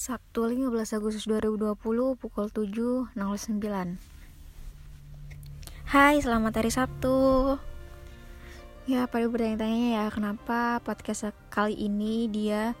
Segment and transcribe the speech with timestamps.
[0.00, 1.76] Sabtu 15 Agustus 2020
[2.16, 3.12] pukul 7.09
[5.92, 7.60] Hai, selamat hari Sabtu.
[8.88, 10.04] Ya, pada bertanya-tanya ya?
[10.08, 12.72] Kenapa podcast kali ini dia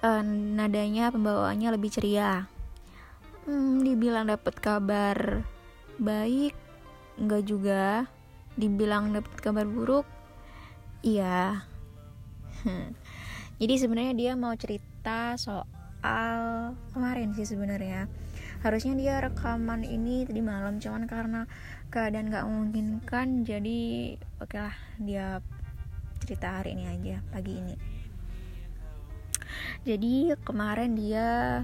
[0.00, 2.48] uh, Nadanya, pembawaannya lebih ceria?
[3.44, 5.44] Hmm, Dibilang dapat kabar
[6.00, 6.56] baik
[7.20, 8.08] Enggak juga.
[8.56, 10.08] Dibilang dapat kabar buruk
[11.04, 11.68] Iya.
[13.60, 18.10] Jadi sebenarnya dia mau cerita soal soal kemarin sih sebenarnya.
[18.66, 21.46] Harusnya dia rekaman ini tadi malam cuman karena
[21.94, 23.80] keadaan nggak memungkinkan jadi
[24.42, 25.38] oke lah dia
[26.18, 27.74] cerita hari ini aja pagi ini.
[29.86, 31.62] Jadi kemarin dia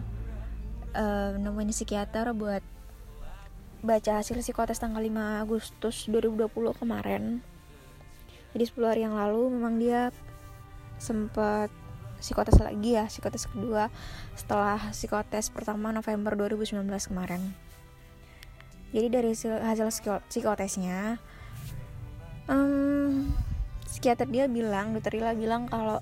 [0.95, 2.63] uh, nemuin psikiater buat
[3.83, 6.47] baca hasil psikotes tanggal 5 Agustus 2020
[6.79, 7.43] kemarin.
[8.55, 10.15] Jadi 10 hari yang lalu memang dia
[10.99, 11.71] sempat
[12.19, 13.91] psikotes lagi ya psikotes kedua
[14.35, 17.43] setelah psikotes pertama November 2019 kemarin.
[18.89, 19.89] Jadi dari hasil
[20.33, 21.21] psikotesnya
[22.49, 23.29] um,
[23.85, 26.01] psikiater dia bilang dokter Ila bilang kalau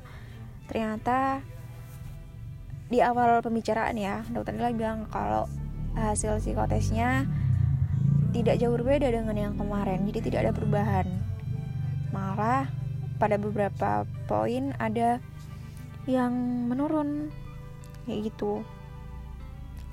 [0.70, 1.42] ternyata
[2.86, 5.50] di awal pembicaraan ya dokter Ila bilang kalau
[5.98, 7.26] hasil psikotesnya
[8.30, 11.06] tidak jauh berbeda dengan yang kemarin jadi tidak ada perubahan.
[12.14, 12.70] Malah
[13.18, 15.18] pada beberapa poin ada
[16.06, 16.32] yang
[16.70, 17.30] menurun.
[18.06, 18.62] Kayak gitu.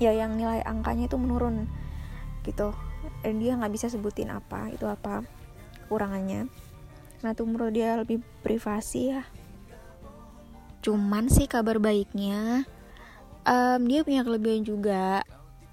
[0.02, 1.69] Ya yang nilai angkanya itu menurun
[2.45, 2.73] gitu.
[3.22, 5.25] Dan dia nggak bisa sebutin apa itu apa
[5.84, 6.47] kekurangannya
[7.23, 9.23] karena tuh menurut dia lebih privasi ya.
[10.84, 12.67] Cuman sih kabar baiknya
[13.47, 15.23] um, dia punya kelebihan juga.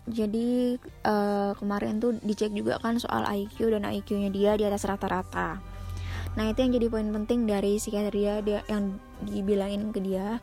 [0.06, 5.58] Jadi uh, kemarin tuh dicek juga kan soal IQ dan IQ-nya dia di atas rata-rata.
[6.38, 10.40] Nah itu yang jadi poin penting dari psikiater dia, dia yang dibilangin ke dia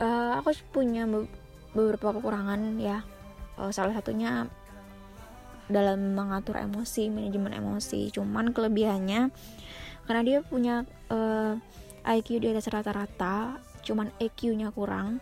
[0.00, 1.08] uh, aku punya
[1.72, 3.04] beberapa kekurangan ya.
[3.56, 4.48] Uh, salah satunya
[5.66, 8.12] dalam mengatur emosi manajemen emosi.
[8.12, 9.32] Cuman kelebihannya
[10.06, 11.58] karena dia punya uh,
[12.06, 15.18] eh, IQ di atas rata-rata cuman EQ-nya kurang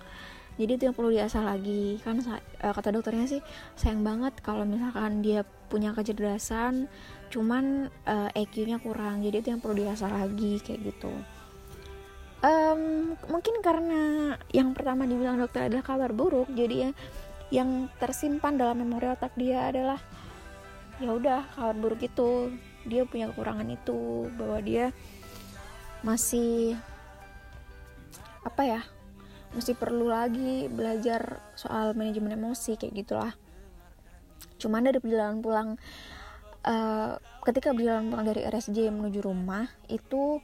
[0.54, 1.98] jadi itu yang perlu diasah lagi.
[2.04, 2.38] Kan uh,
[2.76, 3.42] kata dokternya sih
[3.74, 6.86] sayang banget kalau misalkan dia punya kecerdasan
[7.32, 9.24] cuman uh, EQ-nya kurang.
[9.24, 11.10] Jadi itu yang perlu diasah lagi kayak gitu
[12.44, 16.90] um, mungkin karena yang pertama dibilang dokter adalah kabar buruk jadi ya
[17.52, 20.00] yang tersimpan dalam memori otak dia adalah
[20.98, 22.50] ya udah kabar buruk itu.
[22.84, 24.92] Dia punya kekurangan itu bahwa dia
[26.04, 26.76] masih
[28.44, 28.80] apa ya
[29.56, 33.32] masih perlu lagi belajar soal manajemen emosi kayak gitulah.
[34.60, 35.68] Cuman dari perjalanan pulang
[36.66, 37.16] uh,
[37.46, 40.42] ketika berjalan pulang dari RSJ menuju rumah itu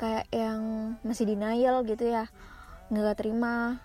[0.00, 2.24] kayak yang masih denial gitu ya
[2.88, 3.84] nggak terima.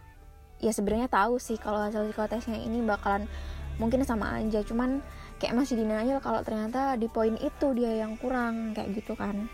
[0.63, 3.27] Ya sebenarnya tahu sih kalau hasil psikotesnya ini bakalan
[3.75, 5.03] mungkin sama aja cuman
[5.35, 9.51] kayak masih denial kalau ternyata di poin itu dia yang kurang kayak gitu kan.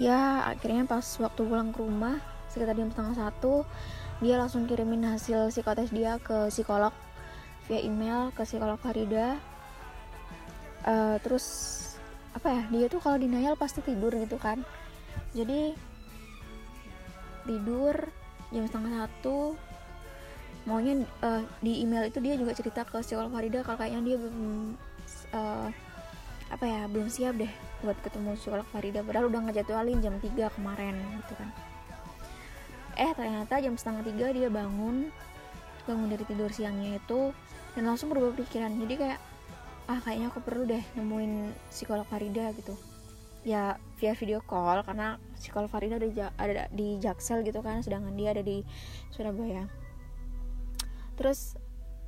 [0.00, 2.16] Ya akhirnya pas waktu pulang ke rumah
[2.48, 3.68] sekitar jam setengah satu
[4.24, 6.96] dia langsung kirimin hasil psikotes dia ke psikolog
[7.68, 9.36] via email ke psikolog Farida.
[10.82, 11.78] Uh, terus
[12.32, 14.64] apa ya dia tuh kalau denial pasti tidur gitu kan.
[15.36, 15.76] Jadi
[17.44, 17.94] tidur
[18.52, 19.56] jam setengah satu.
[20.62, 24.78] Maunya uh, di email itu dia juga cerita ke psikolog Farida kalau kayaknya dia belum
[25.34, 25.68] uh,
[26.52, 27.50] apa ya belum siap deh
[27.82, 29.02] buat ketemu psikolog Farida.
[29.02, 30.94] Padahal udah ngejadwalin jam 3 kemarin
[31.24, 31.50] gitu kan.
[32.94, 35.10] Eh ternyata jam setengah tiga dia bangun
[35.82, 37.34] bangun dari tidur siangnya itu
[37.74, 38.70] dan langsung berubah pikiran.
[38.78, 39.18] Jadi kayak
[39.90, 42.78] ah kayaknya aku perlu deh nemuin psikolog Farida gitu.
[43.42, 48.30] Ya via video call karena psikolog Farida ada, ada di Jaksel gitu kan sedangkan dia
[48.30, 48.62] ada di
[49.10, 49.66] Surabaya.
[51.18, 51.58] Terus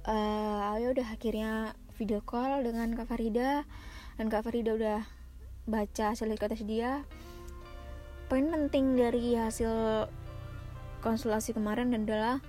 [0.06, 3.66] uh, ya udah akhirnya video call dengan Kak Farida
[4.18, 5.00] dan Kak Farida udah
[5.66, 7.02] baca hasil tes dia.
[8.30, 10.06] Poin penting dari hasil
[11.04, 12.40] konsultasi kemarin adalah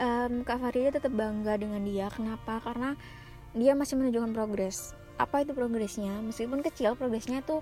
[0.00, 2.10] um, Kak Farida tetap bangga dengan dia.
[2.10, 2.58] Kenapa?
[2.60, 2.96] Karena
[3.52, 4.96] dia masih menunjukkan progres.
[5.20, 6.18] Apa itu progresnya?
[6.24, 7.60] Meskipun kecil progresnya itu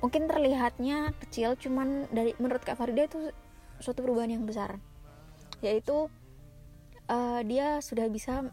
[0.00, 3.34] mungkin terlihatnya kecil cuman dari menurut Kak Farida itu
[3.82, 4.78] suatu perubahan yang besar.
[5.60, 6.08] Yaitu
[7.10, 8.48] uh, dia sudah bisa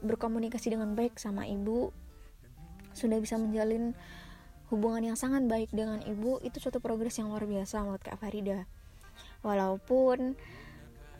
[0.00, 1.92] berkomunikasi dengan baik sama ibu
[2.96, 3.94] sudah bisa menjalin
[4.72, 8.66] hubungan yang sangat baik dengan ibu itu suatu progres yang luar biasa menurut Kak Farida.
[9.44, 10.34] Walaupun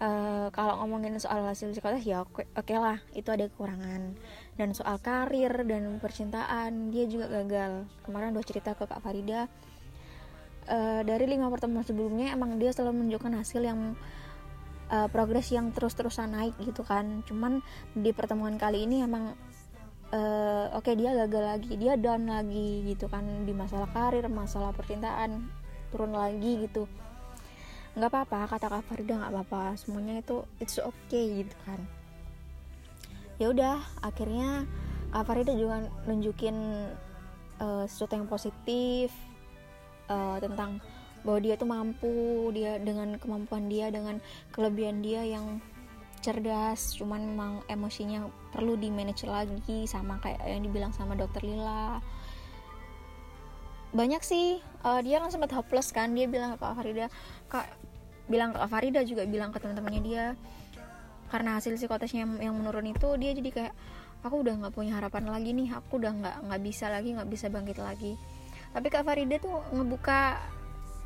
[0.01, 4.17] uh, kalau ngomongin soal hasil psikotes ya oke okay lah itu ada kekurangan
[4.61, 7.89] dan soal karir dan percintaan dia juga gagal.
[8.05, 9.49] Kemarin udah cerita ke Kak Farida
[10.69, 13.97] uh, dari lima pertemuan sebelumnya emang dia selalu menunjukkan hasil yang
[14.93, 17.25] uh, progres yang terus-terusan naik gitu kan.
[17.25, 17.65] Cuman
[17.97, 19.33] di pertemuan kali ini emang
[20.13, 23.25] uh, oke okay, dia gagal lagi dia down lagi gitu kan.
[23.49, 25.49] Di masalah karir masalah percintaan
[25.89, 26.85] turun lagi gitu.
[27.97, 29.81] Nggak apa-apa kata Kak Farida nggak apa-apa.
[29.81, 32.00] Semuanya itu it's okay gitu kan
[33.41, 34.69] ya udah akhirnya
[35.11, 36.55] Kak Farida juga nunjukin
[37.59, 39.11] uh, sesuatu yang positif
[40.13, 40.79] uh, tentang
[41.25, 44.21] bahwa dia tuh mampu dia dengan kemampuan dia dengan
[44.53, 45.59] kelebihan dia yang
[46.21, 52.05] cerdas cuman memang emosinya perlu di manage lagi sama kayak yang dibilang sama dokter Lila.
[53.91, 57.09] Banyak sih uh, dia kan sempat hopeless kan dia bilang ke Kak Farida
[57.49, 57.67] kak
[58.31, 60.25] bilang ke Kak Farida juga bilang ke teman-temannya dia
[61.31, 63.75] karena hasil psikotesnya yang, menurun itu dia jadi kayak
[64.27, 67.47] aku udah nggak punya harapan lagi nih aku udah nggak nggak bisa lagi nggak bisa
[67.49, 68.19] bangkit lagi.
[68.71, 70.39] Tapi Kak Farida tuh ngebuka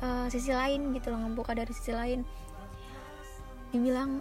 [0.01, 2.25] uh, sisi lain gitu loh ngebuka dari sisi lain.
[3.69, 4.19] Dibilang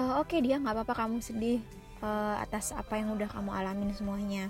[0.00, 1.60] uh, oke okay, dia nggak apa-apa kamu sedih
[2.00, 4.48] uh, atas apa yang udah kamu alamin semuanya.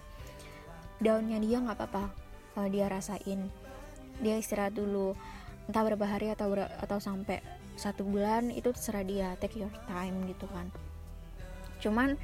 [1.02, 2.04] Daunnya dia nggak apa-apa
[2.62, 3.50] uh, dia rasain.
[4.22, 5.12] Dia istirahat dulu
[5.66, 7.43] entah berapa hari atau ber atau sampai
[7.76, 10.73] satu bulan itu terserah dia take your time gitu kan.
[11.81, 12.17] Cuman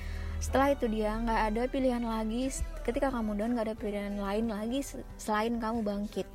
[0.42, 2.50] setelah itu dia nggak ada pilihan lagi
[2.82, 4.82] ketika kamu down nggak ada pilihan lain lagi
[5.20, 6.26] selain kamu bangkit.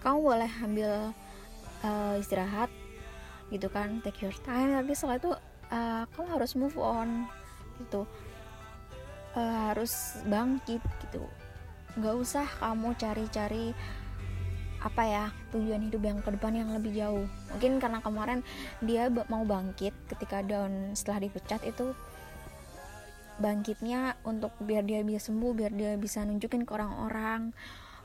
[0.00, 1.12] Kamu boleh ambil
[1.84, 2.70] uh, istirahat
[3.52, 5.32] gitu kan take your time tapi setelah itu
[5.68, 7.28] uh, kamu harus move on
[7.82, 8.08] gitu.
[9.34, 11.26] Uh, harus bangkit gitu.
[11.98, 13.74] Nggak usah kamu cari-cari
[14.80, 17.26] apa ya tujuan hidup yang ke depan yang lebih jauh.
[17.54, 18.42] Mungkin karena kemarin
[18.82, 21.94] dia mau bangkit ketika down setelah dipecat itu
[23.38, 27.50] bangkitnya untuk biar dia bisa sembuh biar dia bisa nunjukin ke orang-orang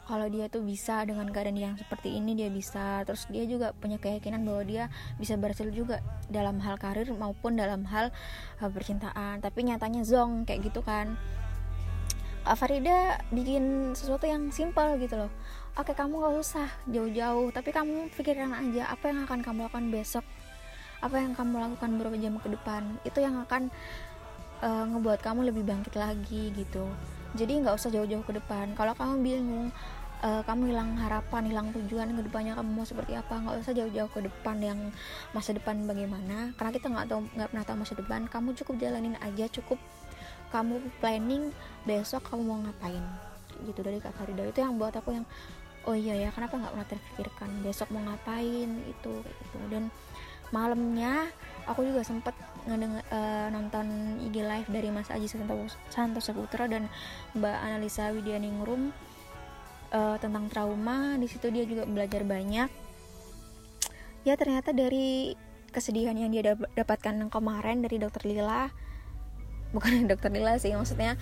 [0.10, 3.06] kalau dia tuh bisa dengan keadaan yang seperti ini dia bisa.
[3.06, 4.90] Terus dia juga punya keyakinan bahwa dia
[5.22, 6.02] bisa berhasil juga
[6.34, 8.10] dalam hal karir maupun dalam hal
[8.58, 9.38] percintaan.
[9.38, 11.14] Tapi nyatanya zong kayak gitu kan
[12.44, 15.32] Kak Farida bikin sesuatu yang simpel gitu loh.
[15.78, 20.26] Oke kamu gak usah jauh-jauh tapi kamu pikirkan aja apa yang akan kamu lakukan besok
[21.00, 23.72] apa yang kamu lakukan beberapa jam ke depan itu yang akan
[24.60, 26.84] uh, ngebuat kamu lebih bangkit lagi gitu.
[27.36, 28.76] Jadi nggak usah jauh-jauh ke depan.
[28.76, 29.72] Kalau kamu bingung
[30.26, 34.12] uh, kamu hilang harapan hilang tujuan ke depannya kamu mau seperti apa nggak usah jauh-jauh
[34.12, 34.80] ke depan yang
[35.32, 36.52] masa depan bagaimana.
[36.60, 38.22] Karena kita nggak tahu nggak pernah tahu masa depan.
[38.28, 39.80] Kamu cukup jalanin aja cukup
[40.50, 41.54] kamu planning
[41.86, 43.04] besok kamu mau ngapain?
[43.66, 44.46] Gitu dari kak Farida.
[44.46, 45.26] Itu yang buat aku yang
[45.88, 49.58] oh iya ya kenapa nggak pernah terpikirkan besok mau ngapain itu gitu.
[49.72, 49.94] Dan
[50.50, 51.30] malamnya
[51.70, 52.34] aku juga sempet
[52.66, 53.86] ngedenger, uh, nonton
[54.30, 55.30] IG live dari Mas Aji
[55.90, 56.90] Santo Saputra dan
[57.38, 58.92] Mbak Analisa Widyaningrum
[59.94, 61.16] uh, tentang trauma.
[61.22, 62.70] Di situ dia juga belajar banyak.
[64.28, 65.34] Ya ternyata dari
[65.70, 68.89] kesedihan yang dia dapatkan kemarin dari dokter Lila
[69.76, 71.16] bukan dokter Lila sih maksudnya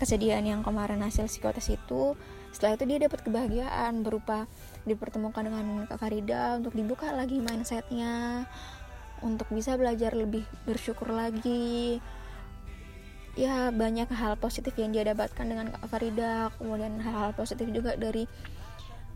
[0.00, 2.18] kesedihan yang kemarin hasil psikotes itu
[2.52, 4.44] setelah itu dia dapat kebahagiaan berupa
[4.84, 8.44] dipertemukan dengan Kak Farida untuk dibuka lagi mindsetnya
[9.24, 12.02] untuk bisa belajar lebih bersyukur lagi.
[13.32, 18.28] Ya banyak hal positif yang dia dapatkan dengan Kak Farida kemudian hal-hal positif juga dari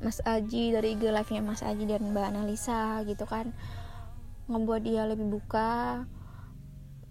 [0.00, 3.52] Mas Aji dari IG live nya Mas Aji dan Mbak Analisa gitu kan
[4.49, 6.08] membuat dia lebih buka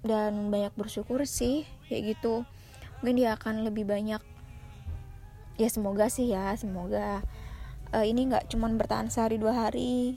[0.05, 2.45] dan banyak bersyukur sih kayak gitu.
[3.01, 4.21] Mungkin dia akan lebih banyak
[5.55, 7.24] ya semoga sih ya semoga
[7.95, 10.15] uh, ini nggak cuman bertahan sehari dua hari.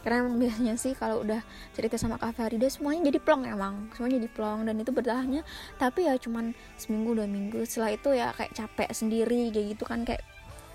[0.00, 1.44] Karena biasanya sih kalau udah
[1.76, 5.42] cerita sama Kak Farida semuanya jadi plong emang semuanya jadi plong dan itu bertahannya.
[5.76, 10.08] Tapi ya cuman seminggu dua minggu setelah itu ya kayak capek sendiri kayak gitu kan
[10.08, 10.24] kayak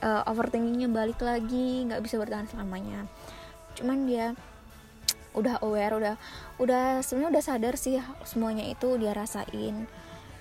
[0.05, 3.09] uh, overthinkingnya balik lagi nggak bisa bertahan selamanya.
[3.73, 4.37] Cuman dia
[5.35, 6.15] udah aware udah
[6.57, 9.85] udah sebenarnya udah sadar sih semuanya itu dia rasain.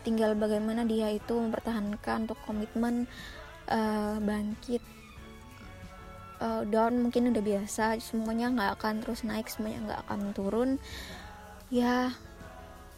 [0.06, 3.10] Tinggal bagaimana dia itu mempertahankan untuk komitmen
[3.68, 4.80] uh, bangkit
[6.38, 10.70] uh, down mungkin udah biasa semuanya nggak akan terus naik semuanya nggak akan turun.
[11.72, 12.14] Ya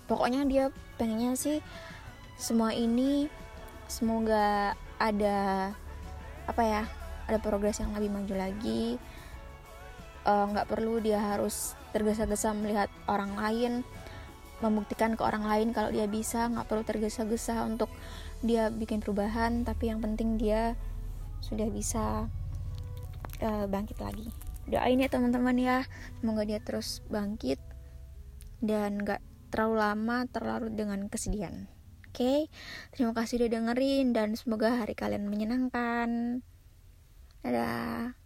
[0.07, 0.65] pokoknya dia
[1.00, 1.59] pengennya sih
[2.37, 3.31] semua ini
[3.88, 5.73] semoga ada
[6.47, 6.83] apa ya
[7.26, 8.99] ada progres yang lebih maju lagi.
[10.26, 13.73] Eh, nggak uh, perlu dia harus tergesa-gesa melihat orang lain
[14.61, 17.88] membuktikan ke orang lain kalau dia bisa nggak perlu tergesa-gesa untuk
[18.45, 20.76] dia bikin perubahan tapi yang penting dia
[21.45, 22.29] sudah bisa
[23.41, 24.29] uh, bangkit lagi.
[24.67, 25.79] Doain ya teman-teman ya.
[26.19, 27.61] Semoga dia terus bangkit
[28.59, 29.23] dan gak
[29.53, 31.71] terlalu lama terlarut dengan kesedihan.
[32.11, 32.41] Oke okay?
[32.97, 36.41] terima kasih udah dengerin dan semoga hari kalian menyenangkan.
[37.45, 38.25] Dadah